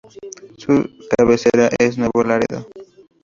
Su 0.57 0.89
cabecera 1.15 1.69
es 1.77 1.95
Nuevo 1.95 2.23
Laredo. 2.23 2.67